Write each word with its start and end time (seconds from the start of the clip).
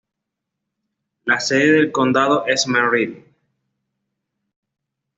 La 1.25 1.39
sede 1.39 1.73
del 1.73 1.91
condado 1.91 2.47
es 2.47 2.67
Merrill. 2.67 3.23